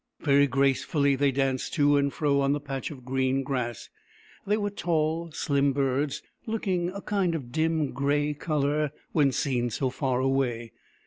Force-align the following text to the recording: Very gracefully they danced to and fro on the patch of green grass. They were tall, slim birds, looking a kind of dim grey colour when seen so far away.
Very 0.21 0.47
gracefully 0.47 1.15
they 1.15 1.31
danced 1.31 1.75
to 1.75 1.95
and 1.95 2.11
fro 2.11 2.41
on 2.41 2.53
the 2.53 2.59
patch 2.59 2.89
of 2.89 3.05
green 3.05 3.43
grass. 3.43 3.89
They 4.47 4.57
were 4.57 4.71
tall, 4.71 5.29
slim 5.31 5.73
birds, 5.73 6.23
looking 6.47 6.89
a 6.89 7.01
kind 7.03 7.35
of 7.35 7.51
dim 7.51 7.91
grey 7.91 8.33
colour 8.33 8.93
when 9.11 9.31
seen 9.31 9.69
so 9.69 9.91
far 9.91 10.19
away. 10.19 10.71